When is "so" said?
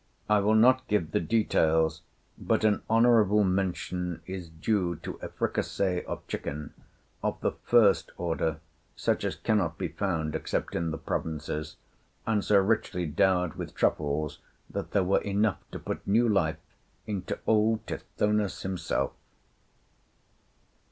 12.43-12.57